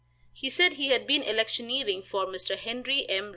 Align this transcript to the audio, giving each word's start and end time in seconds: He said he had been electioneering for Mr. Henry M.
He 0.33 0.49
said 0.49 0.73
he 0.73 0.87
had 0.87 1.05
been 1.05 1.21
electioneering 1.21 2.01
for 2.01 2.25
Mr. 2.25 2.57
Henry 2.57 3.07
M. 3.07 3.29